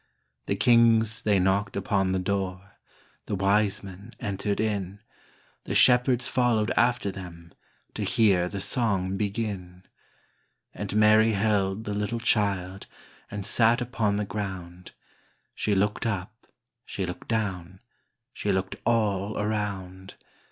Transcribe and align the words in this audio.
The 0.47 0.55
kings 0.55 1.21
they 1.21 1.37
knocked 1.37 1.75
upon 1.75 2.11
the 2.11 2.17
door, 2.17 2.77
The 3.27 3.35
wise 3.35 3.83
men 3.83 4.13
entered 4.19 4.59
in, 4.59 4.99
The 5.65 5.75
shepherds 5.75 6.27
followed 6.27 6.71
after 6.75 7.11
them 7.11 7.53
To 7.93 8.03
hear 8.03 8.49
the 8.49 8.61
song 8.61 9.15
begin. 9.15 9.83
And 10.73 10.95
Mary 10.95 11.33
held 11.33 11.83
the 11.83 11.93
little 11.93 12.19
child 12.19 12.87
And 13.29 13.45
sat 13.45 13.79
upon 13.79 14.15
the 14.15 14.25
ground; 14.25 14.93
She 15.53 15.75
looked 15.75 16.07
up, 16.07 16.47
she 16.83 17.05
looked 17.05 17.27
down, 17.27 17.79
She 18.33 18.51
looked 18.51 18.77
all 18.85 19.37
around. 19.37 20.15